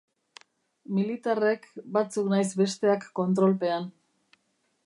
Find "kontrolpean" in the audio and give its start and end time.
3.21-3.91